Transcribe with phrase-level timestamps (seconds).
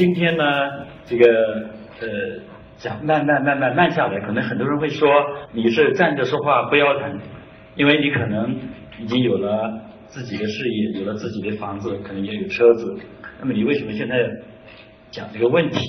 [0.00, 0.44] 今天呢，
[1.04, 1.26] 这个
[2.00, 2.08] 呃
[2.78, 5.06] 讲慢慢慢慢慢下来，可能很多人会说
[5.52, 7.20] 你是站着说话不腰疼，
[7.74, 8.56] 因为你可能
[8.98, 12.96] 已经有了自己的事业，有了自己的房子，可能也有车子，
[13.40, 14.14] 那么你为什么现在
[15.10, 15.84] 讲这个问题？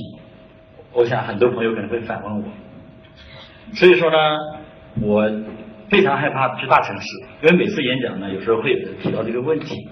[0.92, 2.44] 我想很多朋友可能会反问我，
[3.76, 4.18] 所以说呢，
[5.02, 5.32] 我
[5.90, 7.08] 非常害怕去大城市，
[7.44, 9.88] 因为每次演讲呢，有时候会有人提到这个问题。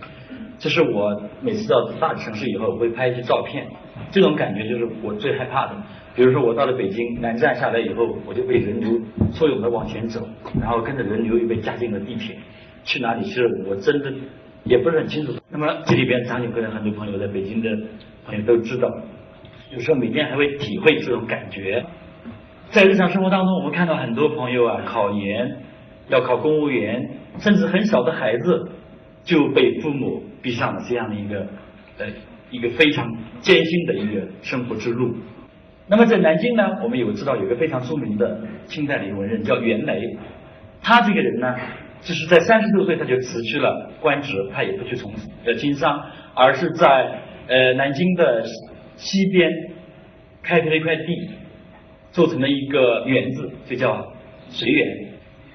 [0.61, 3.65] 这是我每次到大城市以后，会拍一些照片，
[4.11, 5.75] 这种感觉就是我最害怕的。
[6.15, 8.99] 比如说我到了北京南站下来以后，我就被人流
[9.31, 10.27] 簇拥的往前走，
[10.59, 12.35] 然后跟着人流又被加进了地铁，
[12.83, 14.11] 去哪里去了我真的
[14.63, 15.33] 也不是很清楚。
[15.49, 17.69] 那么这里边张景可能很多朋友在北京的
[18.25, 18.89] 朋友都知道，
[19.71, 21.85] 有时候每天还会体会这种感觉。
[22.71, 25.57] 在日常生活当中，我们看到很多朋友啊，考研
[26.09, 28.69] 要考公务员，甚至很小的孩子
[29.23, 30.23] 就被父母。
[30.41, 31.47] 逼上了这样的一个
[31.97, 32.05] 呃
[32.51, 35.15] 一个非常艰辛的一个生活之路。
[35.87, 40.17] 那么在南京呢，我们有知道有个非常著名的清代的文人叫袁枚，
[40.81, 41.55] 他这个人呢，
[42.01, 45.99] 就是在三十六岁他就辞去了官职，他也不去从事呃经商，
[46.35, 48.43] 而是在呃南京的
[48.95, 49.51] 西边
[50.43, 51.29] 开辟了一块地，
[52.11, 54.13] 做成了一个园子，就叫
[54.49, 54.87] 随园。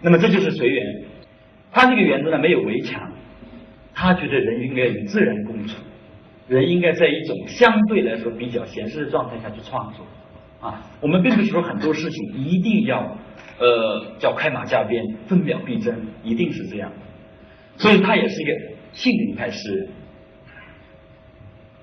[0.03, 1.03] 那么这就是随园，
[1.71, 3.11] 他这个园子呢没有围墙。
[3.97, 5.77] 他觉得人应该与自然共处，
[6.47, 10.05] 人应该在一种相对来说比较闲适的状态下去创作
[10.61, 10.83] 啊。
[11.01, 13.17] 我们并不是说很多事情一定要
[13.59, 16.93] 呃叫快马加鞭、分秒必争，一定是这样。
[17.77, 18.53] 所以他也是一个
[18.93, 19.89] 性灵派诗人。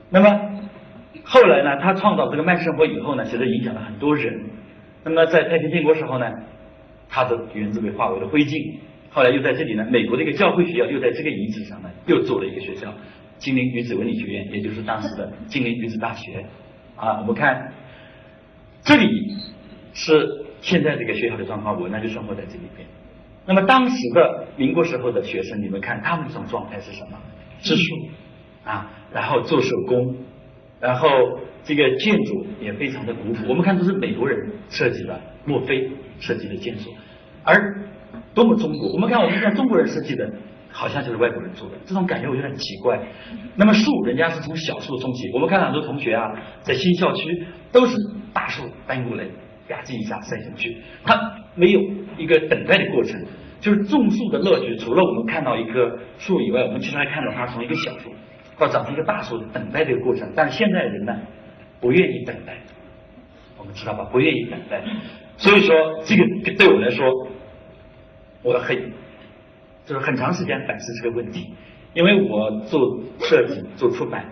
[0.10, 0.30] 那么
[1.24, 4.42] 后来呢，他创造这个慢生活以后呢，其实影响了很多人。
[5.04, 6.32] 那么在太平天国时候呢，
[7.10, 8.78] 他的园子被化为了灰烬。
[9.10, 12.94] 后来又在这里呢，美国的一个教会学校又在这个遗址上呢，又做了一个学校——
[13.42, 16.46] 金陵女子文理学院，也就是当时的金陵女子大学。
[16.96, 17.74] 啊，我们看
[18.84, 19.08] 这里
[19.94, 22.88] 是现在这个学校的状况，我呢就生活在这里边。
[23.48, 27.18] 那么当时的民国时候的学生，你们看他们这种状态是什么？
[27.62, 27.96] 植树
[28.64, 30.16] 啊，然后做手工，
[30.80, 31.10] 然后
[31.64, 33.48] 这个建筑也非常的古朴。
[33.50, 36.92] 我们看都是美国人设计的，墨菲设计的建筑，
[37.44, 37.82] 而。
[38.34, 38.94] 多么中国！
[38.94, 40.34] 我们看，我们看中国人设计的，
[40.72, 43.00] 好像就是外国人做的，这种感觉我觉得很奇怪。
[43.56, 45.30] 那么树，人家是从小树种起。
[45.34, 47.98] 我们看很多同学啊，在新校区都是
[48.34, 49.26] 大树搬过来，
[49.68, 51.20] 吧唧一下塞进去，它
[51.56, 51.82] 没有
[52.18, 53.22] 一个等待的过程。
[53.60, 58.12] 就是种树的乐趣，除了我们看到一棵树以外，我们其实还看到它从一个小树
[58.58, 60.28] 到长成一个大树等待这个过程。
[60.36, 61.16] 但是现在人呢，
[61.80, 62.58] 不愿意等待，
[63.58, 64.04] 我们知道吧？
[64.06, 64.82] 不愿意等待。
[65.38, 66.24] 所以说，这个
[66.58, 67.06] 对我来说。
[68.44, 68.76] 我很，
[69.92, 71.54] 就是很长时间反思这个问题，
[71.94, 74.24] 因为我做设计、做出版，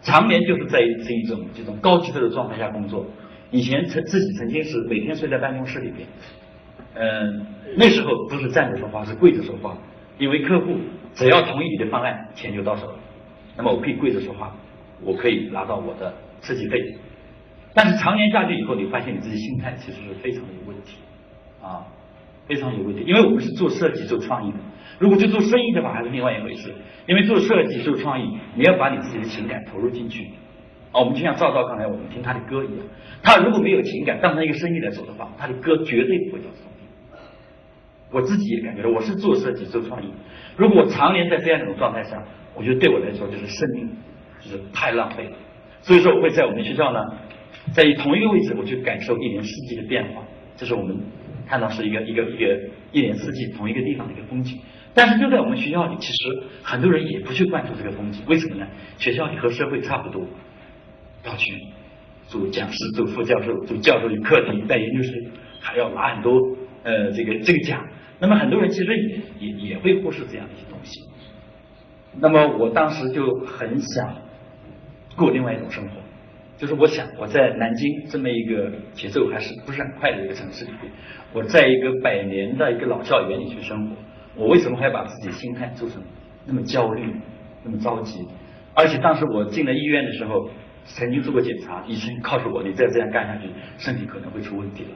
[0.00, 3.04] 常年就是在这一种这种高级的状态下工作。
[3.50, 6.08] 以前曾自己曾经是每天睡在办公室里边，
[6.94, 7.44] 嗯，
[7.76, 9.76] 那时候不是站着说话，是跪着说话，
[10.16, 10.78] 因为客户
[11.12, 12.94] 只要同意你的方案，钱就到手了。
[13.54, 14.56] 那么我可以跪着说话，
[15.02, 16.78] 我可以拿到我的设计费。
[17.74, 20.96] 但是常年下去以后，你发现你自己心态其实是非常有问题，
[21.62, 21.84] 啊。
[22.44, 24.58] 非常有问题，因为我们是做设计、做创意的。
[25.02, 26.72] 如果去做生意的话，还是另外一回事。
[27.08, 30.30] 因为做设计、做创意，你要把你自己的情感投入进去。
[30.92, 32.86] 啊，我们就像赵赵刚才我们听他的歌一样，
[33.20, 37.18] 他如果没有情感，当成一个生意来走的话，他的歌绝对不会叫生意。
[38.12, 40.08] 我自己也感觉到，我是做设计、做创意。
[40.56, 42.22] 如果我常年在这样一种状态下，
[42.54, 43.90] 我觉得对我来说就是生命，
[44.38, 45.32] 就是太浪费了。
[45.80, 47.00] 所以说，我会在我们学校呢，
[47.72, 50.22] 在同一个位置，我去感受一年四季的变化。
[50.56, 50.96] 这是我们。
[51.44, 52.60] 看到是一个一个一个
[52.92, 54.58] 一年四季同一个地方的一个风景，
[54.94, 58.66] 但是就在我们学校里，其实很多人也不去关注这个风景，为什么呢？
[58.98, 60.26] 学校里和社会差不多，
[61.24, 61.54] 要去
[62.26, 65.14] 做讲师、做副教授、做教授的课题、带研究生，
[65.60, 66.38] 还要拿很多
[66.82, 67.86] 呃这个这个奖。
[68.20, 71.00] 那么很多人其实也也也会忽视这样的一些东西。
[72.20, 74.14] 那么我当时就很想
[75.16, 75.96] 过另外一种生活。
[76.58, 80.92] 就是我想我在南京这么一个节奏还是不是很快的一个城市里边，
[81.32, 83.96] 我在一个百年的一个老校园里去生活，
[84.34, 86.02] 我为什么还要把自己心态做成
[86.46, 87.14] 那么焦虑、
[87.64, 88.26] 那么着急？
[88.74, 90.48] 而且当时我进了医院的时候，
[90.84, 93.48] 曾经做过检查，医生告诉我，你再这样干下去，
[93.78, 94.90] 身体可能会出问题了。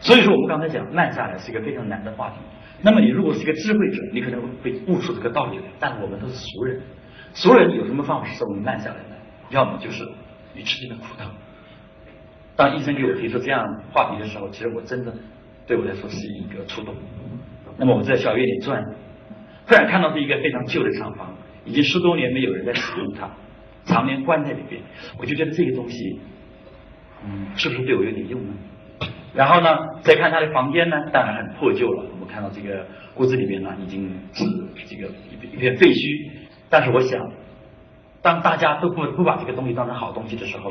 [0.00, 2.36] 所以说，我们刚才讲慢下来是一个非常难的话题。
[2.80, 5.64] 那么你如果是一个智慧者，你可能会悟出这个道理来。
[5.78, 6.80] 但我们都是俗人，
[7.34, 9.16] 俗人有什么方法使我们慢下来呢？
[9.50, 10.06] 要么就是。
[10.54, 11.30] 你吃尽了苦头。
[12.54, 15.14] 当医生给我提出这样话题的时候，其实我真的
[15.66, 16.94] 对我来说是一个触动。
[17.82, 18.80] 那么我在校园里转，
[19.66, 21.34] 突然看到是一个非常旧的厂房，
[21.64, 23.28] 已经十多年没有人在使用它。
[23.84, 24.80] 常年关在里边，
[25.18, 26.20] 我就觉得这个东西，
[27.26, 28.54] 嗯，是不是对我有点用呢？
[29.34, 32.04] 然后呢，再看他的房间呢，当然很破旧了。
[32.12, 32.86] 我们看到这个
[33.16, 34.44] 屋子里面呢，已经是
[34.86, 35.08] 这个
[35.52, 36.30] 一片废墟。
[36.70, 37.32] 但是我想，
[38.22, 40.70] 当大家都不不把这个东西当成好东西的时候，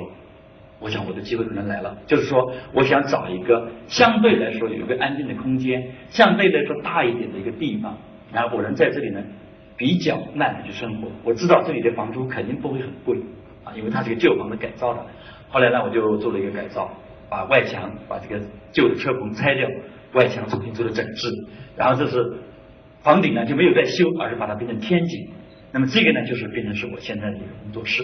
[0.82, 1.96] 我想我的机会可能来了。
[2.08, 7.98] 就是说，我想找一个相对来说有一个安静的空间，相对来说大一点的一个地方，
[8.34, 9.24] 然后我能在这里呢
[9.78, 11.08] 比较慢的去生活。
[11.24, 13.18] 我知道这里的房租肯定不会很贵
[13.64, 15.06] 啊，因为它是个旧房子改造的。
[15.48, 16.92] 后来呢，我就做了一个改造。
[17.30, 18.42] 把外墙把这个
[18.74, 19.66] 旧的车棚拆掉，
[20.12, 21.30] 外墙重新做了整治，
[21.78, 22.22] 然后这是
[23.04, 25.30] 房顶呢就没有再修，而是把它变成天井。
[25.72, 28.04] 那么这个呢就是变成是我现在的一个工作室。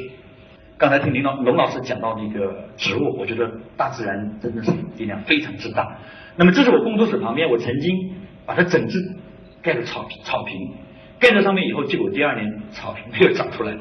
[0.77, 5.97] 刚才听林老龙老师讲到那个植物，我觉得大自然真的是力量非常之大。
[6.35, 8.13] 那么这是我工作室旁边，我曾经
[8.45, 8.99] 把它整治，
[9.61, 10.75] 盖了草，草坪
[11.19, 13.75] 盖在上面以后，结果第二年草坪没有长出来，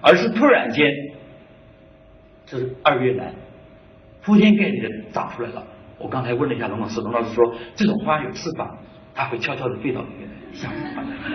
[0.00, 0.90] 而是突然间，
[2.46, 3.32] 这是二月兰。
[4.22, 5.64] 铺天盖地的长出来了。
[5.98, 8.76] 我刚才问了一下龙老师，龙老师说这种花有翅膀，
[9.14, 10.34] 它会悄悄的飞到里面来。
[10.52, 10.70] 想，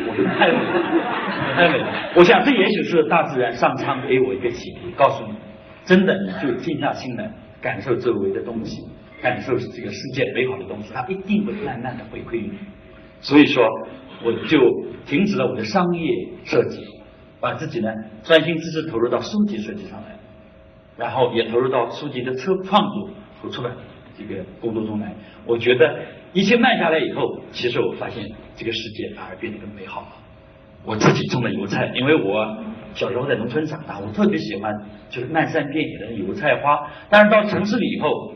[0.08, 1.88] 我觉得太美了，太美了。
[2.16, 5.34] 我想这也许是大自然上苍给我一个启迪，告诉你，
[5.86, 7.32] 真的你就静下心来
[7.62, 8.82] 感受周围的东西，
[9.22, 12.58] 感受这个世界美好的东西，它一定会慢慢的回馈于你。
[13.22, 13.64] 所以说，
[14.24, 14.60] 我就
[15.06, 16.12] 停止了我的商业
[16.44, 16.86] 设计，
[17.40, 17.90] 把自己呢
[18.24, 20.16] 专心致志投入到书籍设计上来。
[20.98, 23.10] 然后也投入到书籍的创作
[23.42, 23.74] 和出版
[24.18, 25.14] 这个工作中来。
[25.46, 26.00] 我觉得
[26.34, 30.08] 一切慢下来以后，其实我发现这个世界反而变得更美好了。
[30.84, 32.64] 我自己种的油菜，因为我
[32.94, 34.72] 小时候在农村长大，我特别喜欢
[35.10, 36.88] 就是漫山遍野的油菜花。
[37.10, 38.34] 但是到城市里以后，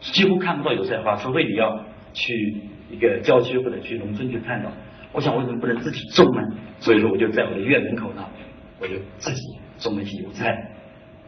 [0.00, 2.56] 几乎看不到油菜花，除非你要去
[2.88, 4.70] 一个郊区或者去农村去看到。
[5.12, 6.42] 我想为什么不能自己种呢？
[6.78, 8.24] 所以说我就在我的院门口呢，
[8.78, 9.42] 我就自己
[9.78, 10.54] 种了一些油菜。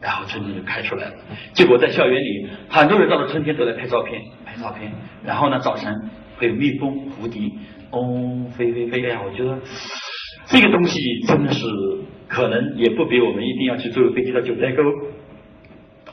[0.00, 1.14] 然后春天就开出来了，
[1.52, 4.90] 结果在校园里，很多人到了春天都来拍照片，拍照片。
[5.22, 5.94] 然后呢，早晨
[6.38, 7.42] 会有蜜蜂、蝴蝶，
[7.90, 9.04] 嗡飞飞飞。
[9.04, 9.58] 哎呀，我觉得
[10.46, 11.66] 这个东西真的是
[12.28, 14.82] 可能也不比我们一定要去坐飞机到九寨沟、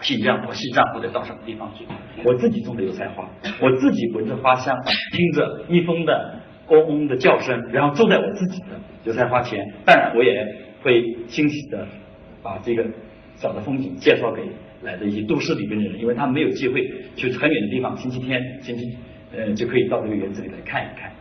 [0.01, 1.85] 新疆或西藏或者到什么地方去。
[2.25, 3.29] 我自己种的油菜花，
[3.61, 4.75] 我自己闻着花香，
[5.13, 9.65] 听着蜜蜂的嗡嗡的叫声，然后坐在我自己的油菜花前。
[9.85, 10.45] 当然，我也
[10.83, 11.87] 会欣喜的
[12.43, 12.83] 把这个。
[13.37, 14.41] 小的风景介绍给
[14.81, 16.81] 来的一些都市里边的人，因为他没有机会
[17.15, 18.97] 去很远的地方，星期天、星期
[19.35, 21.11] 呃就可以到这个园子里来看一看。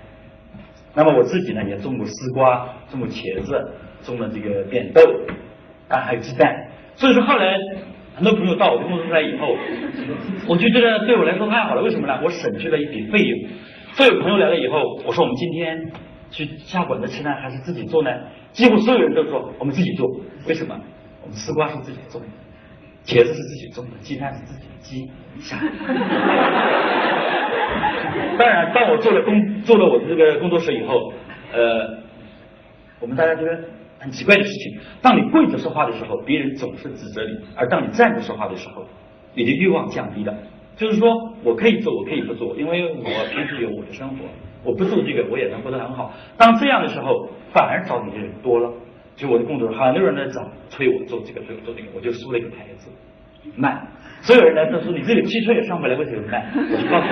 [0.95, 3.71] 那么我自己呢，也种过丝瓜，种过茄子，
[4.03, 5.01] 种了这个扁豆，
[5.89, 6.69] 啊还有鸡蛋。
[6.95, 7.59] 所以说后来
[8.15, 9.55] 很多朋友到我工作室来以后，
[10.49, 11.83] 我就觉得对我来说太好了。
[11.83, 12.19] 为什么呢？
[12.25, 13.51] 我省去了一笔费用。
[13.93, 15.93] 所有朋友来了以后，我说我们今天
[16.31, 18.11] 去下馆子吃呢，还是自己做呢？
[18.53, 20.09] 几乎所有人都说我们自己做。
[20.49, 20.79] 为什么？
[21.32, 22.26] 丝瓜是自己种的，
[23.05, 25.58] 茄子是自己种的，鸡蛋是自己的鸡下。
[28.38, 31.12] 当然，当我做了工做了我的这个工作室以后，
[31.52, 31.99] 呃，
[33.00, 33.58] 我们大家觉得
[33.99, 38.85] 很奇怪的事情：当你跪着说话的时候，别人总是指责你；而当你站着说话的时候，
[39.35, 40.35] 你的欲望降低了。
[40.76, 44.16] 就是说我可以做，我可以不做，因为我平时有我的生活，
[44.62, 46.12] 我不做这个我也能过得很好。
[46.37, 48.71] 当这样的时候，反而找你的人多了。
[49.16, 52.90] 就我的工作，很多人来找催我做这个，催我做那个，我就输了一个牌子，
[53.56, 53.80] 卖。
[54.20, 56.46] 所有人来都说你这个汽车也上不来，为什么卖？
[56.54, 57.06] 我就告诉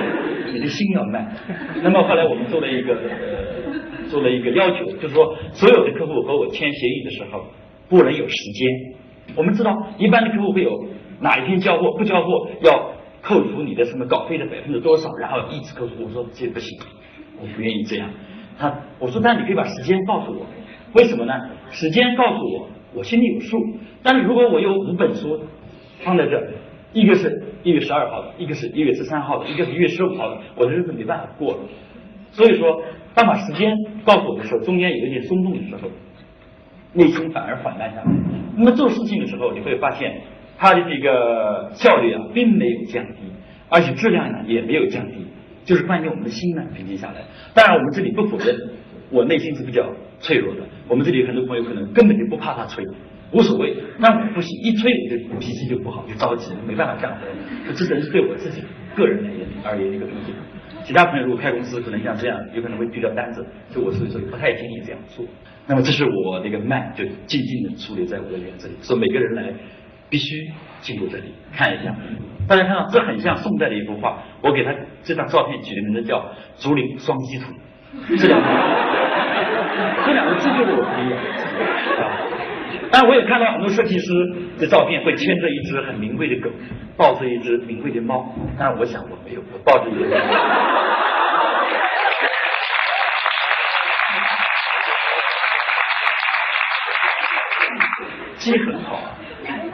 [0.47, 1.27] 你，你的心要慢。
[1.81, 7.45] 那么后来我们做了一个呃，做了一个要求，就是说所有的客户和我签协议的时候，
[7.89, 8.69] 不能有时间。
[9.35, 10.71] 我们知道一般的客户会有
[11.21, 16.03] 哪一天交货，不交货要扣除你的什么稿费的百分之多少，然后一直扣除。
[16.03, 16.79] 我说这不行，
[17.39, 18.09] 我不愿意这样。
[18.59, 20.45] 他我说那你可以把时间告诉我。
[20.95, 21.33] 为什么呢？
[21.71, 23.61] 时间告诉我，我心里有数。
[24.01, 25.41] 但是如果我有五本书
[26.03, 26.41] 放在这，
[26.93, 31.59] 一个是一月十二号的，一个是一月十三号的，一个是一月十五号的，我的日子没办法过了。
[32.31, 32.81] 所以说，
[33.13, 33.75] 当把时间
[34.05, 35.89] 告诉我的时候，中间有一点松动的时候，
[36.93, 38.05] 内心反而缓慢下来。
[38.55, 40.21] 那么做事情的时候，你会发现
[40.57, 43.19] 它的这个效率啊，并没有降低，
[43.67, 45.27] 而且质量呢也没有降低，
[45.65, 47.15] 就是关键我们的心呢平静下来。
[47.53, 48.55] 当然，我们这里不否认，
[49.15, 49.89] 我内心是比较。
[50.21, 52.83] 脆弱的，我们这里很多朋友可能根本就不怕他催，
[53.31, 53.75] 无所谓。
[53.99, 57.27] 那我不行，一催我就脾气就不好，就着急，没办法干活。
[57.73, 58.63] 这真是对我自己
[58.95, 60.33] 个人而言而言一个东西。
[60.85, 63.45] 其他朋友如果开公司，可能像这样，有可能会丢掉单子。
[63.69, 65.23] 就我所以说不太建议这样做。
[65.67, 68.73] 那么这是我那个慢，就静静的矗立在我的园子里。
[68.81, 69.53] 所以每个人来
[70.09, 71.93] 必须进入这里看一下。
[72.47, 77.53] 大家看到这很像宋代的一幅画，我给他这张照片取的名字叫“竹林双栖图”。
[78.17, 78.47] 这两个，
[80.05, 80.87] 这两个字就是我的
[82.03, 82.03] 啊。
[82.91, 84.13] 但我也看到很多设计师
[84.57, 86.49] 的照片，会牵着一只很名贵的狗，
[86.95, 88.33] 抱着一只名贵的猫。
[88.57, 89.99] 但是我想我没有，我抱着一只。
[98.37, 98.99] 鸡很好，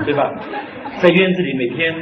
[0.06, 0.32] 对吧？
[1.02, 1.94] 在院子里每天，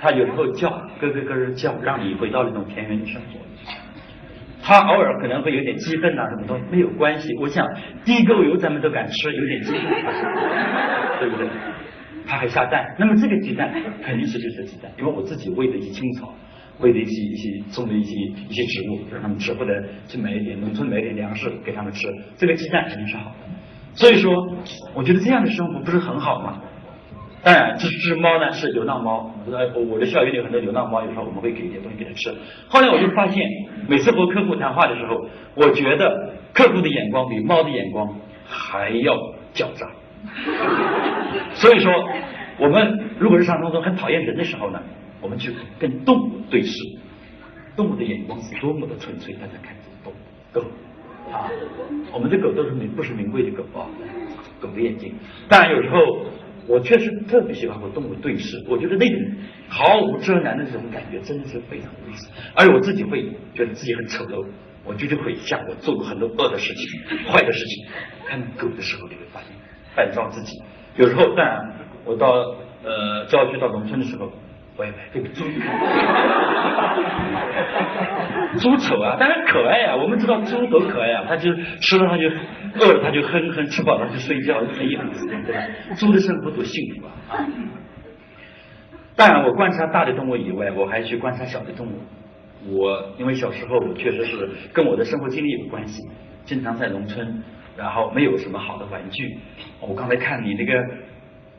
[0.00, 3.38] 它有时候叫，咯咯咯叫，让你回到那种田园生活。
[4.68, 7.34] 他偶尔可能会有点鸡粪呐，什么东西没有关系。
[7.40, 7.66] 我想
[8.04, 9.80] 地沟油咱们都敢吃，有点鸡粪，
[11.18, 11.48] 对不对？
[12.26, 13.72] 他还下蛋，那么这个鸡蛋
[14.04, 16.34] 肯定是绿色鸡蛋，因为我自己喂的一些青草，
[16.80, 18.14] 喂的一些一些种的一些
[18.46, 19.72] 一些植物，让他们吃，或者
[20.06, 22.06] 去买一点农村买一点粮食给他们吃，
[22.36, 23.36] 这个鸡蛋肯定是好的。
[23.94, 24.30] 所以说，
[24.92, 26.60] 我觉得这样的生活不是很好吗？
[27.40, 32.34] 当然，这只猫呢是流浪猫，我我的校园里有很多流浪猫，有时候我们会给一点东西给它吃。
[32.66, 33.48] 后来我就发现，
[33.86, 38.12] 每次和客户谈话的时候，我觉得客户的眼光比猫的眼光
[38.44, 39.14] 还要
[39.54, 39.88] 狡诈。
[41.54, 41.92] 所以说，
[42.58, 44.82] 我们如果日常当中很讨厌人的时候呢，
[45.20, 46.76] 我们去跟动物对视，
[47.76, 49.32] 动物的眼光是多么的纯粹。
[49.34, 50.12] 大家看，动
[50.52, 50.60] 狗
[51.32, 51.48] 啊，
[52.12, 53.86] 我们的狗都是名不是名贵的狗啊，
[54.60, 55.14] 狗的眼睛。
[55.48, 55.96] 当然有时候。
[56.68, 59.18] 我确实特别喜欢和动物对视，我觉得那种
[59.68, 62.28] 毫无遮拦的这种感觉真的是非常有意思。
[62.54, 64.46] 而且我自己会觉得自己很丑陋，
[64.84, 66.86] 我绝对会像我做过很多恶的事情、
[67.26, 67.86] 坏的事情。
[68.28, 69.48] 看狗的时候，你会发现
[69.96, 70.52] 扮装自己。
[70.96, 71.58] 有时候，当然
[72.04, 72.28] 我到
[72.84, 74.30] 呃郊区到农村的时候。
[74.78, 75.44] 喂喂这个猪，
[78.60, 79.96] 猪丑啊，但是可爱呀。
[79.96, 82.28] 我们知道猪多可爱啊，它就吃了它就
[82.78, 85.60] 饿了它就哼哼，吃饱了就睡觉，很有意思，对吧？
[85.96, 87.44] 猪的生活多幸福啊！
[89.16, 91.98] 当然，我观察大的动物以外，我还去观察小的动物。
[92.70, 96.00] 我因为小时候我确实是跟我的生活经历有关系，
[96.44, 97.42] 经常在农村，
[97.76, 99.38] 然后没有什么好的玩具。
[99.80, 100.72] 我刚才看你那个。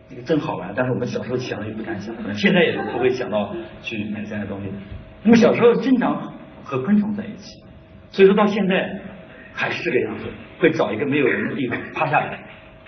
[0.10, 4.70] 这个真好玩，但是我们小时候想也不敢想，现在也不会想到去买这样的东西。
[5.22, 7.64] 那么小时候经常和昆虫在一起，
[8.10, 9.00] 所以说到现在
[9.54, 10.26] 还是这个样子，
[10.60, 12.40] 会找一个没有人的地方趴下来，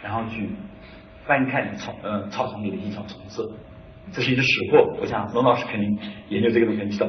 [0.02, 0.50] 然后去
[1.26, 3.44] 翻看草呃草丛里的一些小虫子。
[4.12, 6.00] 这是一只齿货，我想龙老师肯定
[6.30, 7.08] 研究这个东西知道。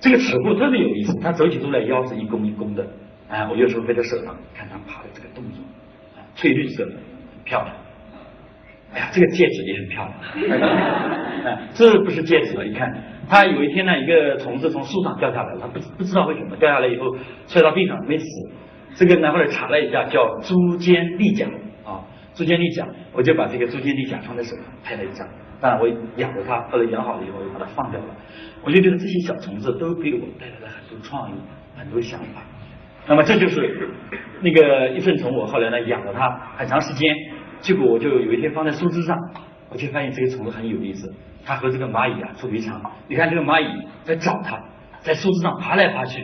[0.00, 2.86] 这个齿货特别有意思，它走起路来腰是一弓一弓的，
[3.28, 5.62] 哎，我有时候飞在手上看它爬的这个动作，
[6.34, 7.76] 翠绿色的，很漂亮。
[8.92, 10.14] 哎呀，这个戒指也很漂亮。
[11.44, 12.92] 哎， 这不是戒指了，你看，
[13.28, 17.16] 它有一天呢，一个虫子从树上掉下来了，它不不知道为什么掉下来以后
[17.46, 18.26] 摔到地上没死。
[18.96, 21.46] 这个呢后来查了一下，叫珠尖利甲
[21.84, 22.02] 啊，
[22.34, 25.26] 珠尖利甲，我就把这个珠尖利甲放在手上拍了一张。
[25.60, 28.06] 当然我养着它，后来养好了以后我就把它放掉了。
[28.64, 31.34] 我就觉得这些小虫子都给我带来了很多创意，
[31.76, 32.42] 很多想法。
[33.06, 33.88] 那么这就是
[34.42, 37.14] 那个一份虫，我后来呢养了它很长时间。
[37.60, 39.16] 结果我就有一天放在树枝上，
[39.68, 41.12] 我就发现这个虫子很有意思，
[41.44, 42.80] 它和这个蚂蚁啊处别长。
[43.06, 43.66] 你看这个蚂蚁
[44.02, 44.58] 在找它，
[45.00, 46.22] 在树枝上爬来爬去，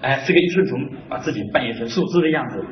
[0.00, 2.64] 哎，这个一寸虫把自己扮演成树枝的样子，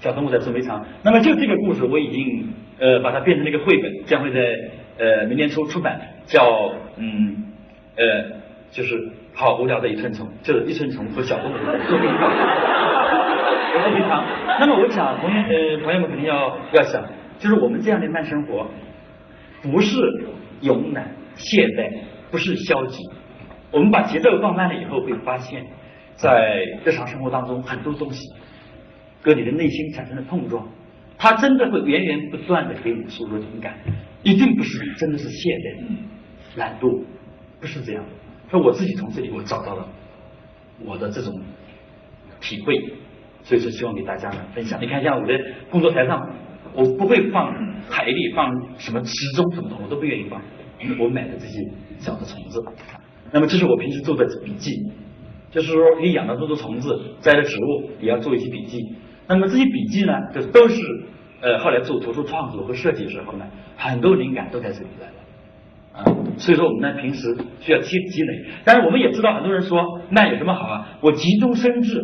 [0.00, 0.84] 小动物在捉迷藏。
[1.02, 2.48] 那么就这个故事，我已经
[2.78, 4.40] 呃把它变成了一个绘本，将会在
[4.98, 7.52] 呃明年初出版，叫嗯
[7.96, 8.04] 呃
[8.70, 12.30] 就是好无聊的一寸虫，就是一寸虫和小动物捉迷藏，
[13.72, 14.24] 捉迷藏。
[14.60, 17.02] 那么我想同学呃朋友们肯定要要想。
[17.44, 18.66] 就是我们这样的慢生活，
[19.60, 19.98] 不是
[20.62, 21.92] 慵懒懈怠，
[22.30, 23.06] 不是消极。
[23.70, 25.62] 我们把节奏放慢了以后，会发现，
[26.16, 28.26] 在日常生活当中，很多东西
[29.22, 30.66] 跟你的内心产生了碰撞，
[31.18, 33.74] 它真的会源源不断的给你输入灵感，
[34.22, 37.04] 一定不是真的是懈怠、懒惰，
[37.60, 38.08] 不是这样的。
[38.50, 39.86] 说我自己从这里我找到了
[40.82, 41.30] 我的这种
[42.40, 42.74] 体会，
[43.42, 44.80] 所以说希望给大家呢分享。
[44.80, 46.26] 你看，像我的工作台上。
[46.74, 47.54] 我不会放
[47.88, 50.40] 海里放什么池中什么的，我都不愿意放。
[50.98, 51.58] 我买的这些
[51.98, 52.62] 小的虫子，
[53.32, 54.72] 那么这是我平时做的笔记，
[55.50, 58.78] 就是说你养了这么多虫子，栽了植物，也要做一些笔记。
[59.26, 60.82] 那么这些笔记呢，就都是
[61.40, 65.14] 呃后来做图书创作和设计的时候呢，很多灵感都在这里来了
[65.92, 66.04] 啊。
[66.36, 70.98] 所以说我们呢平时需要积积累，但是我们也知道，很多人说那有什么好啊？
[71.00, 72.02] 我急中生智。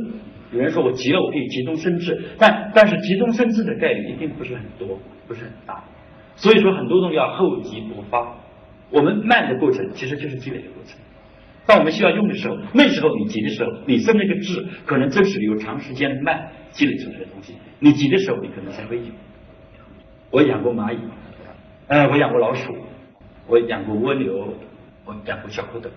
[0.52, 5.82] 有人说我急了，我可以急中生智，但但是急中生智的概率一定不是很多，不是很大。
[6.36, 8.34] 所以说很多东西要厚积薄发。
[8.90, 10.98] 我们慢的过程其实就是积累的过程。
[11.66, 17.54] 当我们需要用的时候，那时候你急的时候，你生那个智，可能真是由长时间慢积累出来的东西。
[17.78, 19.04] 你急的时候，你可能才会有。
[20.32, 20.98] 我养过蚂蚁，
[21.86, 22.74] 呃，我养过老鼠，
[23.46, 24.54] 我养过蜗牛，
[25.04, 25.88] 我养过小蝌蚪。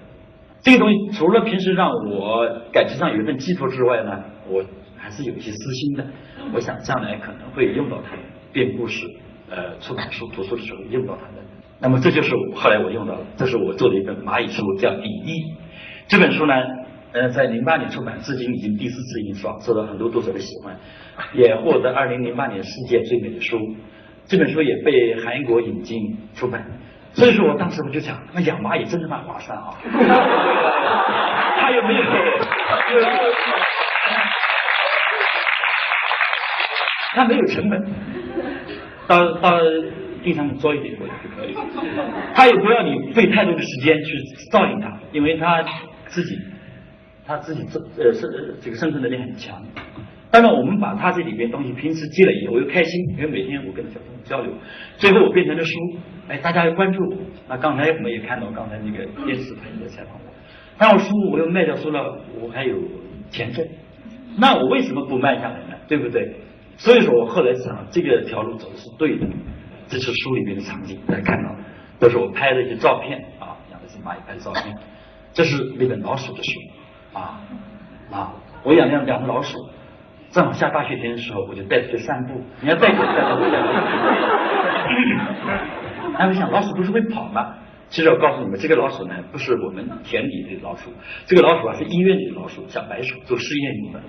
[0.63, 4.63] 这个东西除了平时让我感情上有一份寄托之外呢，我
[4.95, 6.05] 还是有一些私心的。
[6.53, 8.15] 我想将来可能会用到它，
[8.53, 9.05] 编故事，
[9.49, 11.43] 呃出版书、读书的时候用到它的。
[11.81, 15.33] 那么这就是我后来我用到的，这是我做的一本蚂蚁书，叫《第一》。
[16.07, 16.53] 这本书呢，
[17.11, 20.79] 呃，在零八年出版，至今已经第四次印刷，受到很多读者的喜欢，
[21.33, 23.59] 也获得二零零八年世界最美的书。
[24.25, 26.65] 这本书也被韩国引进出版。
[27.13, 29.69] 所以说我当时我就想，那养蚂蚁真的蛮划算啊！
[31.59, 32.01] 它有没有？
[37.13, 37.85] 它没有成本，
[39.07, 39.59] 到到
[40.23, 41.55] 地上面做一点过就可以。
[42.33, 44.17] 它也不要你费太多的时间去
[44.51, 45.63] 照应它，因为它
[46.07, 46.35] 自己，
[47.27, 48.27] 它自己这呃生
[48.59, 49.61] 这个生存能力很强。
[50.31, 54.51] 当然，我们把它这里边东西平时积累以后，我又开心，因为每天我跟小朋友交流，
[54.97, 55.71] 最后我变成了书。
[56.29, 57.17] 哎，大家要关注我。
[57.47, 60.31] 那刚才我们也看到，刚才那个电视台也在采访我。
[60.77, 62.77] 但我书我又卖掉书了，我还有
[63.29, 63.65] 钱挣。
[64.37, 65.75] 那我为什么不卖下来呢？
[65.87, 66.35] 对不对？
[66.77, 69.27] 所以说我后来想，这个条路走的是对的。
[69.87, 71.53] 这是书里面的场景，大家看到，
[71.99, 74.75] 都是我拍的一些照片啊，养的是蚂蚁拍的照片。
[75.33, 76.51] 这是那本老鼠的书
[77.13, 77.41] 啊
[78.11, 79.57] 啊，我养两两只老鼠。
[80.31, 82.41] 正好下大雪天的时候，我就带出去散步。
[82.61, 83.67] 你要带狗带狗带狗。
[86.17, 87.55] 那我想，老鼠不是会跑吗？
[87.89, 90.89] 其实我告诉你们，这个老鼠呢，不是我们田里的老鼠，
[91.25, 94.01] 这个老鼠啊是医院里的老鼠，小白鼠做试验用的。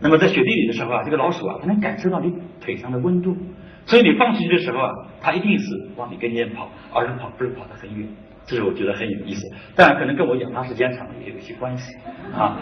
[0.00, 3.36] 那么在雪地里的时候啊，这个老鼠啊，它能感受到你腿上的温度，
[3.86, 8.08] 所以你放出去的时候啊，它一定是往你跟前跑，而是跑不是跑得很远。
[8.46, 9.46] 这是我觉得很有意思，
[9.76, 11.94] 当然可能跟我养它时间长也有一些关系
[12.34, 12.56] 啊。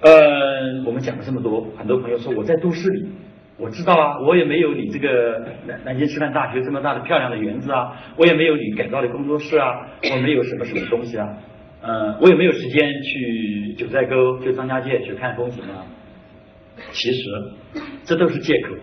[0.00, 3.08] 呃，我们讲了这么多，很多朋友说我在都市里，
[3.58, 11.26] 我知道啊，我也没有你这个南南京师范大学这么大的漂亮的园子啊，我也没有你改造的工作室啊，我没有什么什么东西啊，
[11.80, 15.86] 呃，我也没有时间去九寨沟、去张家界去看风景啊。
[16.92, 17.22] 其实
[18.04, 18.74] 这都是借口。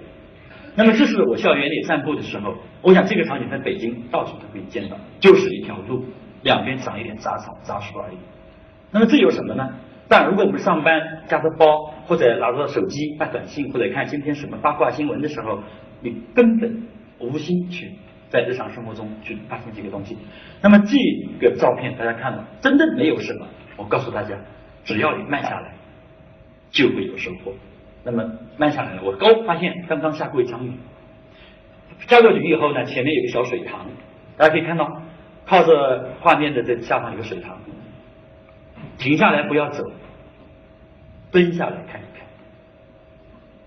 [0.75, 6.03] 那么这是我校园里散步的时候，我想这个场景在北京到处都可以见到，就是一条路，
[6.41, 8.17] 两边长一点杂草杂树而已。
[8.89, 9.69] 那么这有什么呢？
[10.07, 15.59] 但如果我们上班夹着包，或者拿着手机发短信，或者看今天什么八卦新闻的时候，
[16.01, 16.87] 你根本
[17.19, 17.91] 无心去
[18.29, 20.17] 在日常生活中去发现这个东西。
[20.61, 20.97] 那么这
[21.39, 23.47] 个照片大家看了，真的没有什么。
[23.77, 24.35] 我告诉大家，
[24.83, 25.73] 只要你慢下来，
[26.69, 27.53] 就会有收获。
[28.03, 28.23] 那么
[28.57, 30.73] 慢下来了，我刚发现刚刚下过一场雨，
[32.07, 33.87] 下过雨以后呢，前面有个小水塘，
[34.37, 35.01] 大家可以看到，
[35.45, 37.57] 靠着画面的这下方有个水塘。
[38.97, 39.83] 停下来，不要走，
[41.31, 42.25] 蹲下来看一看。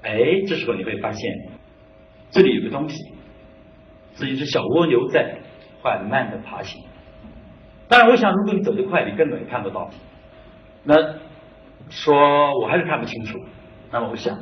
[0.03, 1.31] 哎，这时候你会发现，
[2.31, 3.12] 这里有个东西，
[4.15, 5.39] 是一只小蜗牛在
[5.83, 6.83] 缓慢的爬行。
[7.89, 9.91] 当然，我想，如果你走得快，你根本看不到。
[10.85, 10.95] 那
[11.91, 13.39] 说我还是看不清楚。
[13.91, 14.39] 那么我想，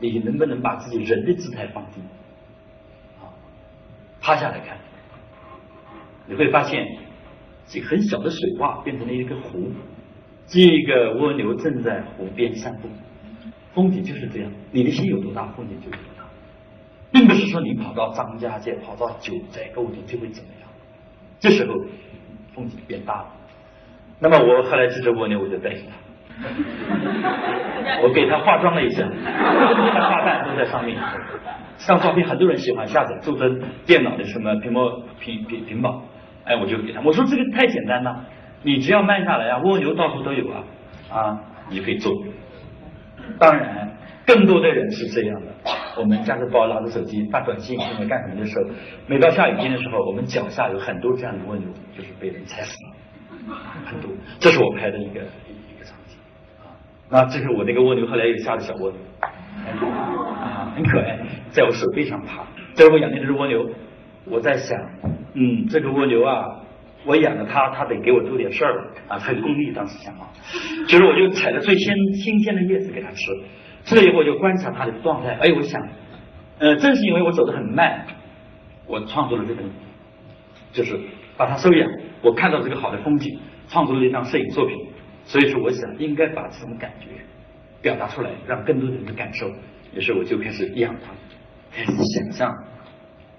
[0.00, 2.00] 你能不能把自己人的姿态放低，
[3.20, 3.30] 啊，
[4.20, 4.76] 趴下来看，
[6.26, 6.84] 你会发现。
[7.66, 9.72] 这个很小的水洼变成了一个湖，
[10.46, 12.88] 这个蜗牛正在湖边散步，
[13.74, 14.50] 风景就是这样。
[14.70, 16.24] 你的心有多大，风景就有多大，
[17.10, 20.68] 并不是说你跑到张家界、跑到九寨沟里就会怎么样。
[21.40, 21.74] 这时候
[22.54, 23.26] 风景变大了。
[24.20, 26.48] 那么我后来这只蜗牛我就带着它，
[28.02, 30.96] 我给它化妆了一下，花瓣都在上面。
[31.76, 36.02] 上照片很多人喜欢下载，做成电脑的什么屏幕屏屏屏保。
[36.44, 38.26] 哎，我就给他我说这个太简单了，
[38.62, 40.64] 你只要慢下来啊，蜗牛到处都有啊，
[41.10, 42.12] 啊，你可以做。
[43.38, 45.46] 当然，更多的人是这样的，
[45.98, 48.70] 我们夹着包拿着手机发短信或者干什么的时候，
[49.06, 54.10] 每到下雨天的时候，我们脚下有很多这样的蜗牛，就是被人踩死了，很多。
[54.38, 56.18] 这是我拍的一个一个场景
[56.62, 56.76] 啊，
[57.08, 61.18] 那这是我那个蜗牛后来又下的小蜗牛，啊，很可爱，
[61.50, 63.66] 在我手背上爬，这是我养的这只蜗牛。
[64.26, 64.78] 我在想，
[65.34, 66.62] 嗯，这个蜗牛啊，
[67.04, 69.72] 我养了它，它得给我做点事儿啊，很功利。
[69.72, 70.30] 当时想啊，
[70.88, 73.26] 就是我就采了最新新鲜的叶子给它吃，
[73.84, 75.36] 吃了以后我就观察它的状态。
[75.40, 75.80] 哎，我想，
[76.58, 78.06] 呃，正是因为我走得很慢，
[78.86, 79.64] 我创作了这本，
[80.72, 80.98] 就是
[81.36, 81.90] 把它收养。
[82.22, 84.76] 我看到这个好的风景，创作了一张摄影作品。
[85.24, 87.06] 所以说，我想应该把这种感觉
[87.82, 89.50] 表达出来，让更多的人感受。
[89.94, 91.12] 于是我就开始养它，
[91.72, 92.54] 开始想象。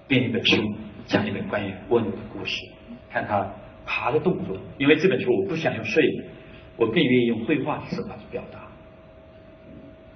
[0.08, 0.62] 编一本书，
[1.06, 2.66] 讲一本关于蜗牛的故事，
[3.10, 3.46] 看它
[3.86, 4.56] 爬的动作。
[4.78, 6.24] 因为这本书我不想用摄影，
[6.76, 8.60] 我更愿意用绘画的手法去表达。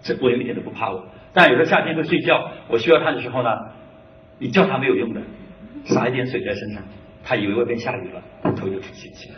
[0.02, 3.50] 这蜗牛一点都不怕我，但有时候夏天会睡觉，我需要它的时候呢，
[4.38, 5.20] 你叫它没有用的，
[5.84, 6.82] 洒一点水在身上，
[7.22, 8.22] 它以为外边下雨了，
[8.56, 9.36] 头就出气气了，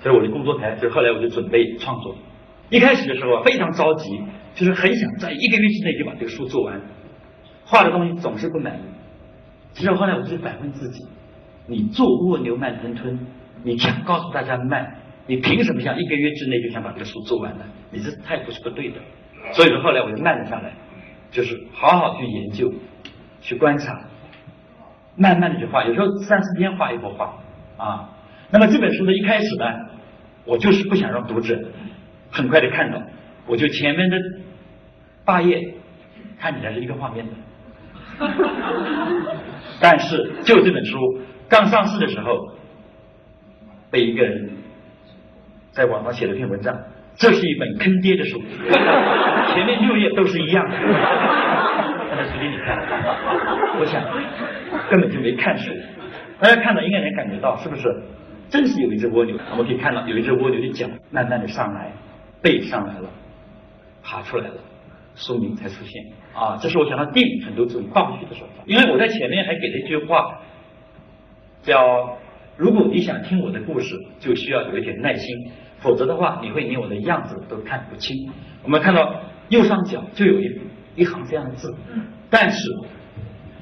[0.00, 2.14] 所以我的工作台，就后来我就准备创作。
[2.70, 4.22] 一开始的时候非常着急，
[4.54, 6.80] 就是很想在一个月之内就把这个书做完。
[7.64, 8.82] 画的东西总是不满意。
[9.78, 11.06] 其实后来我就反问自己：
[11.68, 13.16] 你做蜗牛慢吞吞，
[13.62, 14.96] 你想告诉大家慢，
[15.28, 17.64] 你凭什么想一个月之内就想把这个书做完呢？
[17.92, 18.96] 你这态度是不对的。
[19.52, 20.72] 所以说后来我就慢了下来，
[21.30, 22.74] 就是好好去研究，
[23.40, 24.02] 去观察，
[25.14, 27.38] 慢慢的去画，有时候三四天画一幅画
[27.76, 28.10] 啊。
[28.50, 29.64] 那么这本书的一开始呢，
[30.44, 31.56] 我就是不想让读者
[32.32, 33.00] 很快的看到，
[33.46, 34.16] 我就前面的
[35.24, 35.74] 八页
[36.40, 37.32] 看起来是一个画面的。
[39.80, 42.54] 但是，就这本书刚上市的时候，
[43.90, 44.50] 被一个人
[45.70, 46.76] 在网上写了篇文章，
[47.16, 48.42] 这是一本坑爹的书，
[49.54, 50.76] 前面六页都是一样的。
[52.10, 52.76] 他在书给你看，
[53.78, 54.02] 我想
[54.90, 55.72] 根本就没看书。
[56.40, 57.82] 大家看到应该能感觉到，是不是？
[58.50, 61.92] 真是有一只蜗牛，我们可以看到有一只蜗牛的脚慢慢的上来，
[62.42, 63.08] 背上来了，
[64.02, 64.54] 爬出来了。
[65.18, 66.02] 书名才出现
[66.32, 66.56] 啊！
[66.62, 70.40] 这是我想到电影很多这种倒叙的手法，因为我在前面还给了一句话，
[71.62, 72.16] 叫
[72.56, 75.50] “如果你想听我的故事，就需要有一点耐心，
[75.80, 78.30] 否则的话，你会连我的样子都看不清。”
[78.62, 80.60] 我们看到右上角就有一
[80.94, 81.74] 一行这样的字，
[82.30, 82.70] 但是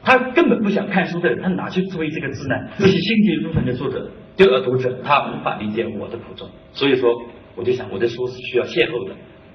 [0.03, 2.55] 他根本不想看书的人，他哪去注意这个字呢？
[2.79, 6.49] 这些心急如焚的作者，就呃读者，他无法理解我的苦衷。
[6.73, 7.23] 所以说，
[7.55, 9.15] 我就想，我的书是需要邂逅的，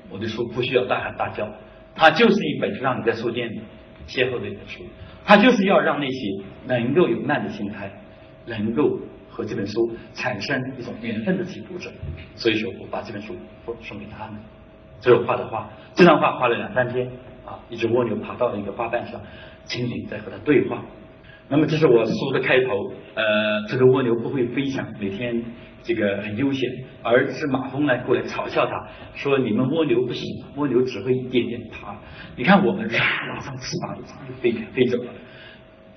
[0.09, 1.47] 我的书不需要大喊大叫。
[1.95, 3.61] 它就是一本书让你在书店里
[4.07, 4.83] 邂逅的一本书，
[5.25, 7.91] 它就是要让那些能够有难的心态，
[8.45, 8.99] 能够
[9.29, 11.91] 和这本书产生一种缘分的这读者。
[12.35, 14.35] 所以说我把这本书送送给他们。
[14.99, 17.07] 这是我画的画，这张画画了两三天
[17.45, 19.19] 啊，一只蜗牛爬到了一个花瓣上，
[19.65, 20.81] 蜻蜓在和它对话。
[21.51, 25.43] 那么这是我书的开头，呃，这个蜗牛不会飞翔，每天。
[25.83, 26.69] 这个很悠闲，
[27.01, 30.23] 而是马蜂呢过来嘲笑它，说你们蜗牛不行，
[30.55, 31.97] 蜗牛只会一点点爬。
[32.35, 34.03] 你看我们拉上翅膀就
[34.35, 35.11] 飞飞走了。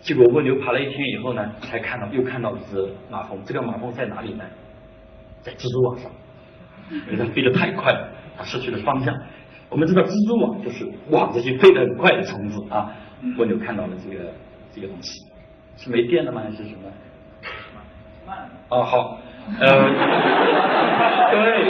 [0.00, 3.38] 结果蜗牛爬了一天以后呢，才看到又看到一只马蜂。
[3.44, 4.44] 这个马蜂在哪里呢？
[5.42, 6.10] 在蜘蛛网上，
[6.90, 9.14] 因为它飞得太快了，它失去了方向。
[9.68, 12.90] 我们知道蜘蛛网就是网这些飞得很快的虫子啊。
[13.36, 14.32] 蜗牛看到了这个
[14.74, 15.20] 这个东西，
[15.76, 16.42] 是没电了吗？
[16.44, 16.90] 还是什么？
[18.26, 18.36] 慢。
[18.70, 19.18] 哦，好。
[19.60, 19.66] 呃，
[21.30, 21.64] 对，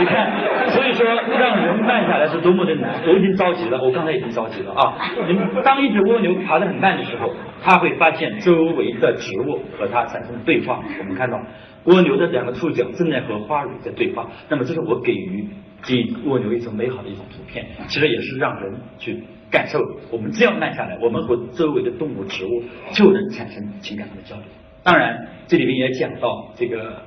[0.00, 0.32] 你看，
[0.70, 2.90] 所以说让人慢下来是多么的难。
[3.06, 4.94] 我已经着急了，我刚才已经着急了啊！
[5.28, 10.80] 你当一只蜗牛爬得很慢的时候，它会发现周围的植物和它产生对话。
[10.98, 11.40] 我们看到
[11.84, 14.26] 蜗牛的两个触角正在和花蕊在对话。
[14.48, 15.48] 那么这是我给予
[15.86, 19.78] 给蜗牛一种美好的一种图片，其实也是让人去感受。
[20.10, 24.44] 我们只要慢下来，我们和周围的动物、植物就能产生情感上的交流。
[24.82, 27.02] 当然，这里面也讲到这个，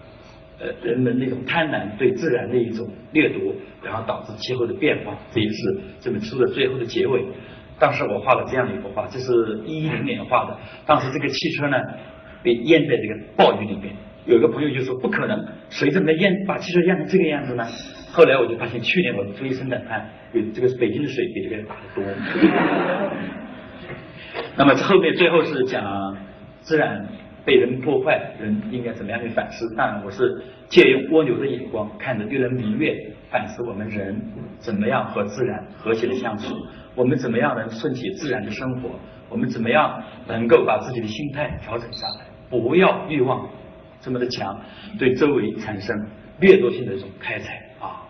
[0.60, 7.26] 呃，人们那种贪婪对自然的一种掠夺，然后导致气候的变化，这也是这本书的最后的结尾。
[7.80, 10.58] 当时我画了这样的一幅画，这是一零年画的。
[10.86, 11.78] 当时这个汽车呢，
[12.42, 13.94] 被淹在这个暴雨里面。
[14.28, 17.66] 有一个朋友就说：“不可能，水怎么淹把汽车淹成这个样子呢？”
[18.12, 22.04] 后来我就发现，去年我追生产看，有这个北京的水比这个大得多。
[24.56, 26.16] 那么后面最后是讲
[26.62, 27.08] 自然。
[27.46, 29.74] 被人破坏，人应该怎么样去反思？
[29.78, 34.22] 当然，我是借用蜗牛的眼光，看着月人明月，反思我们人
[34.60, 36.54] 怎么样和自然和谐的相处，
[36.94, 43.48] 我们怎么样能顺其自然的生活，我们怎么样能够把自己的心态调整下来，不要欲望
[44.08, 44.58] 这么的强，
[44.98, 45.94] 对周围产生
[46.40, 48.08] 掠夺性的这种开采啊。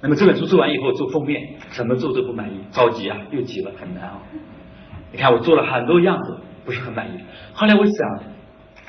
[0.00, 4.22] 那么这本书做完以后，做封面，怎么做都不满意，着急啊，又急了，很难啊。
[5.12, 7.20] 你看我做了很多样子，不是很满意。
[7.52, 8.32] 后来我想。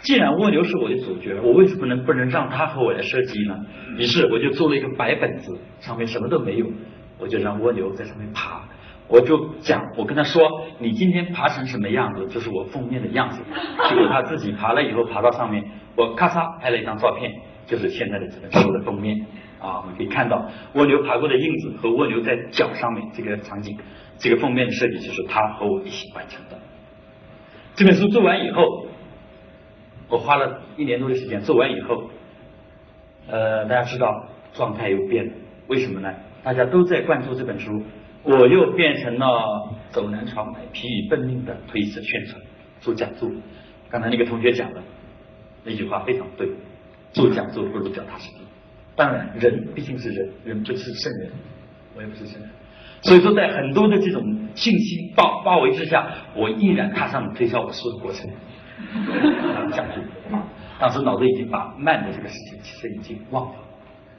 [0.02, 3.58] 既然蜗牛是我的主角，我为什么能不能让它和我来设计呢？
[3.98, 6.70] 于是我就做了一个白本子，上面什么都没有，
[7.18, 8.66] 我就让蜗牛在上面爬。
[9.14, 10.42] 我就讲，我跟他说，
[10.80, 13.44] 你今天爬成什么样子，就是我封面的样子。
[13.88, 15.64] 结果他自己爬了以后，爬到上面，
[15.96, 17.32] 我咔嚓拍了一张照片，
[17.68, 19.24] 就是现在的这本书的封面。
[19.60, 23.78] 啊，我们可以看到蜗牛爬过的印子和蜗牛在脚上面这个场景，
[24.18, 26.58] 这个封面的设计就是他和我一起完成的。
[27.76, 28.88] 这本书做完以后。
[30.10, 32.04] 我花了一年多的时间做完以后，
[33.28, 35.34] 呃，大家知道状态又变了，
[35.68, 36.14] 为什么呢？
[36.44, 37.82] 大家都在关注这本书，
[38.24, 42.42] 我又变成了走南闯北、疲于奔命的推着宣传、
[42.80, 43.30] 做讲座。
[43.90, 44.82] 刚才那个同学讲的
[45.64, 46.50] 那句话非常对，
[47.12, 48.38] 做讲座不如脚踏实地。
[48.96, 51.32] 当然，人毕竟是人，人不是圣人，
[51.96, 52.50] 我也不是圣人，
[53.02, 54.22] 所以说在很多的这种
[54.56, 58.30] 信息包包围之下，我毅然踏上了推销我书的过程。
[59.72, 60.02] 下去
[60.34, 60.44] 啊！
[60.80, 63.56] 当时脑子已经把慢的这个事情其实已经忘了，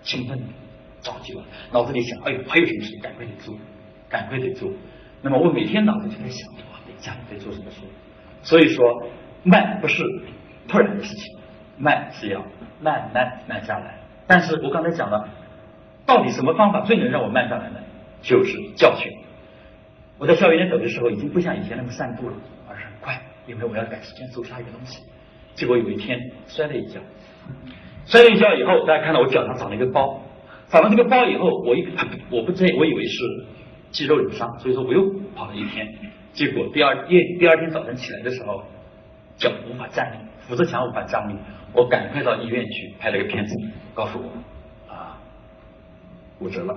[0.02, 0.38] 兴奋
[1.02, 3.54] 着急了，脑子里想：哎呦，还有什么事赶快去做，
[4.14, 4.70] 赶快得做。
[5.22, 7.12] 那么我每天脑子就在想：哇，得加
[8.44, 9.02] 所以说，
[9.42, 10.04] 慢不是
[10.68, 11.36] 突然的事情，
[11.78, 12.40] 慢是要
[12.80, 13.98] 慢慢慢下来。
[14.28, 15.28] 但是我刚才讲了，
[16.06, 17.80] 到底什么方法最能让我慢下来呢？
[18.22, 19.10] 就是教训。
[20.16, 22.36] 我在校园里走的时候，已经不像以前那么散步了，
[22.68, 25.02] 而是很快，因为我要赶时间做下一个东西。
[25.54, 27.00] 结果有一天摔了一跤，
[28.06, 30.22] 摔了一跤以后，大家看到我脚上长了一个包，
[30.68, 31.88] 长了这个包以后，我一
[32.30, 33.18] 我不知我以为是
[33.94, 35.86] 肌肉扭伤，所以说我又跑了一天。
[36.32, 38.64] 结果第二夜第二天早晨起来的时候，
[39.36, 41.36] 脚无法站立，扶着墙无法站立，
[41.72, 43.54] 我赶快到医院去拍了个片子，
[43.94, 45.16] 告诉我啊
[46.40, 46.76] 骨折了。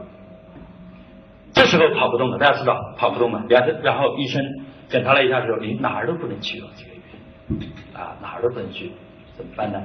[1.54, 4.40] 这时候跑不动了，大家知道跑不动了，然后然后医生
[4.88, 8.92] 检查了一下说，你哪儿都不能去了，这个月啊哪儿都不能去，
[9.36, 9.82] 怎么办呢？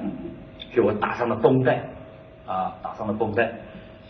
[0.71, 1.77] 给我打上了绷带
[2.45, 3.51] 啊，打上了绷带。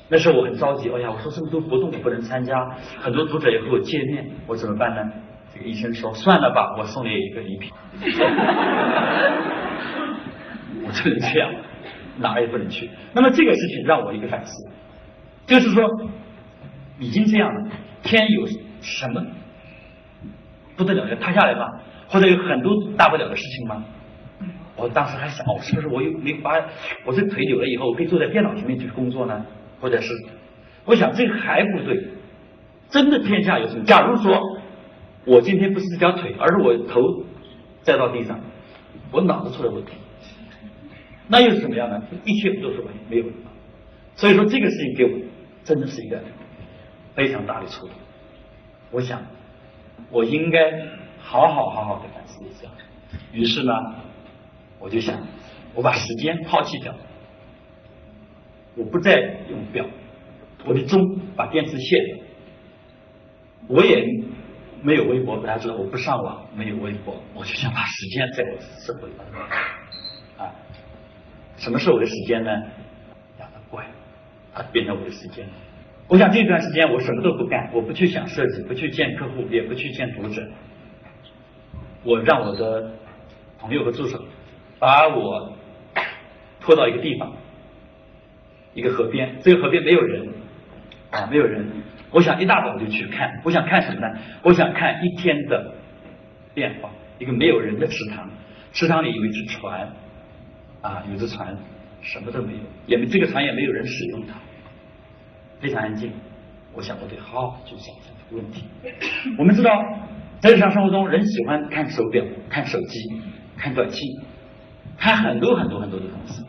[0.09, 2.55] 那时候我很着急，哎呀，我说这么多活动我不能参加，
[2.99, 5.11] 很多读者也和我见面，我怎么办呢？
[5.53, 7.71] 这个医生说，算了吧，我送你一个礼品。
[10.85, 11.51] 我只能这样，
[12.17, 12.89] 哪也不能去。
[13.13, 14.69] 那么这个事情让我一个反思，
[15.45, 15.87] 就是说。
[16.99, 17.71] 已经这样了，
[18.03, 18.45] 天有
[18.79, 19.25] 什么
[20.77, 21.65] 不得了要塌下来吗？
[22.07, 23.83] 或者有很多大不了的事情吗？
[24.75, 26.51] 我当时还想，哦，是不是我又没把
[27.03, 29.43] 我这腿扭了以后，我可以坐在电脑前面去工作呢？
[29.83, 30.13] 或者是，
[30.85, 32.07] 我想这个还不对。
[32.89, 33.83] 真的天下有什么？
[33.83, 34.39] 假如说
[35.25, 37.01] 我今天不是这条腿，而是我头
[37.81, 38.39] 栽到地上，
[39.11, 39.91] 我脑子出了问题，
[41.27, 42.01] 那又是怎么样呢？
[42.23, 43.25] 一切不都是没有？
[44.15, 45.19] 所以说这个事情给我
[45.65, 46.17] 真的是一个。
[47.15, 47.95] 非常大的触动，
[48.89, 49.21] 我想
[50.09, 50.71] 我应该
[51.19, 52.67] 好好好好的反思一下。
[53.31, 53.71] 于是呢，
[54.79, 55.21] 我就想
[55.75, 56.91] 我把时间抛弃掉，
[58.75, 59.13] 我不再
[59.49, 59.85] 用表，
[60.65, 60.99] 我的钟
[61.35, 62.23] 把电池卸了，
[63.67, 64.03] 我也
[64.81, 69.13] 没有微博，大家知道我不上网，没有微博，我就想把时间在我生活里
[70.37, 70.51] 啊，
[71.57, 72.51] 什么是我的时间呢？
[73.39, 73.85] 养的怪，
[74.53, 75.47] 它变成我的时间。
[76.07, 80.41] 我想这段时间我什么都不干，我不去想设计，不去见客户，也不去见读者。
[82.03, 82.91] 我让我的
[83.57, 84.19] 朋友和助手
[84.79, 85.53] 把我
[86.59, 87.33] 拖到一个地方，
[88.73, 90.27] 一个河边，这个河边没有人
[91.11, 91.65] 啊，没有人。
[92.11, 94.07] 我想一大早就去看，我想看什么呢？
[94.43, 95.73] 我想看一天的
[96.53, 96.89] 变化。
[97.19, 98.29] 一个没有人的池塘，
[98.73, 99.87] 池塘里有一只船
[100.81, 101.55] 啊，有只船，
[102.01, 104.33] 什么都没有，也没这个船也没有人使用它。
[105.61, 106.11] 非常安静，
[106.73, 108.65] 我想我得好好去想想这个问题。
[109.37, 109.71] 我们知道，
[110.39, 112.99] 在日常生活中，人喜欢看手表、看手机、
[113.55, 114.05] 看短信，
[114.97, 116.43] 看很多很多很多的东西。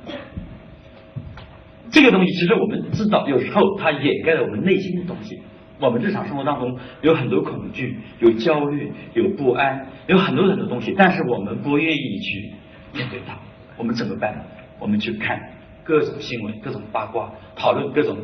[1.94, 5.40] 这个东西其实我们知道，有时候它掩盖了我们内心的东西。
[5.78, 12.52] 我们日常生活当中有很多恐惧、有焦虑、有不安，有很多很多东西，但是我们不愿意去
[12.92, 13.38] 面对它。
[13.76, 14.44] 我们怎么办？
[14.80, 15.40] 我们去看
[15.84, 18.18] 各种新闻、各种八卦，讨论各种。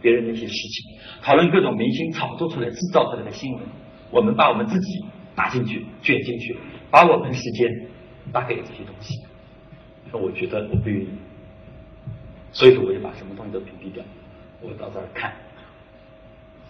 [0.00, 3.62] 别人的一些事情，讨论各种明星炒作出来、制造出来的新闻，
[4.12, 5.04] 我们把我们自己
[5.34, 6.56] 打进去、卷进去，
[6.88, 7.68] 把我们时间
[8.32, 9.12] 打给这些东西。
[10.12, 11.08] 那我觉得我不愿意，
[12.58, 14.02] 所以说我就把什么东西都屏蔽掉，
[14.60, 15.32] 我到这儿看，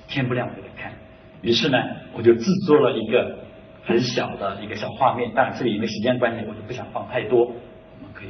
[0.06, 0.92] 天不亮我就看。
[1.40, 1.78] 于是呢，
[2.12, 3.38] 我就制作了一个
[3.86, 8.28] 很小的一个小画面，当然这里因为时间关系，我就不想放太多，我们可以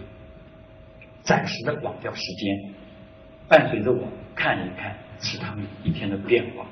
[1.22, 2.74] 暂时的忘掉时间。
[3.48, 6.64] 伴随着我看一看池塘里一天的变化，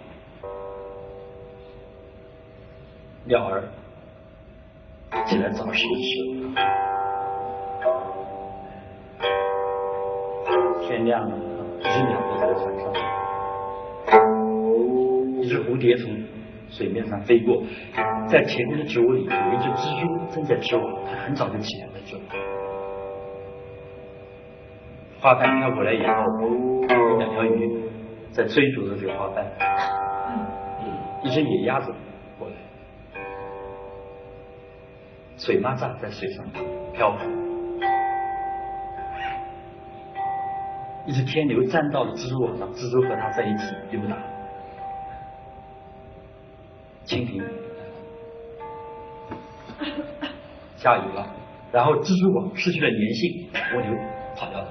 [3.24, 3.64] 鸟儿
[5.26, 6.22] 起来找食吃，
[10.86, 11.36] 天亮了，
[11.80, 12.92] 一只鸟在船上，
[15.40, 16.16] 一只蝴蝶从
[16.70, 17.60] 水面上飞过，
[18.28, 22.24] 在前面的植物里有一只蜘蛛正在织网，它很早就起来了织网。
[25.20, 26.14] 花瓣飘过来以后，
[26.88, 27.82] 有两条鱼
[28.30, 29.44] 在追逐着这个花瓣，
[31.24, 31.92] 一只野鸭子
[32.38, 32.54] 过来，
[35.36, 36.46] 水蚂蚱在水上
[36.92, 37.28] 漂浮，
[41.06, 44.16] 一只天牛站到了蜘蛛网上，蜘蛛和它在一起溜达，
[47.06, 47.40] 蜻蜓
[50.76, 51.24] 下雨了，
[51.72, 53.96] 然后蜘蛛网失去了粘性，蜗牛
[54.36, 54.68] 跑掉了。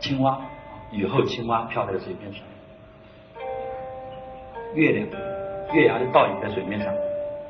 [0.00, 0.40] 青蛙，
[0.90, 2.42] 雨后青蛙漂在水面上，
[4.74, 5.06] 月亮，
[5.74, 6.92] 月牙的倒影在水面上，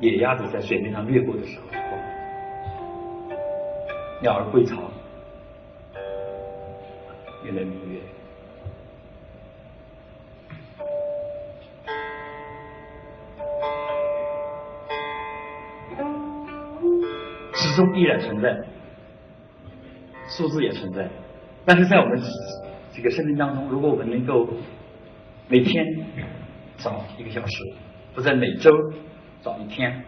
[0.00, 1.64] 野鸭子在水面上掠过的时候，
[4.20, 4.82] 鸟儿归巢，
[7.52, 8.00] 越来明月，
[17.52, 18.58] 时钟依然存在，
[20.28, 21.10] 数字也存在，
[21.66, 22.18] 但是在我们
[22.94, 24.48] 这个生命当中，如果我们能够
[25.48, 25.84] 每天
[26.78, 27.74] 早一个小时，
[28.14, 28.70] 或者每周
[29.42, 30.02] 早一天，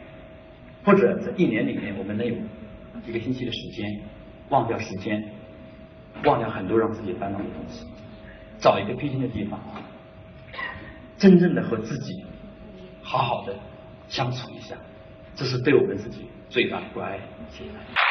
[0.83, 2.35] 或者在一年里面，我们能有
[3.07, 4.01] 一个星期的时间
[4.49, 5.23] 忘掉时间，
[6.23, 7.87] 忘掉很多让自己烦恼的东西，
[8.59, 9.59] 找一个僻静的地方，
[11.19, 12.25] 真正的和自己
[13.03, 13.55] 好好的
[14.09, 14.77] 相处一下，
[15.35, 17.19] 这是对我们自己最大的关爱。
[17.51, 18.04] 谢谢大家。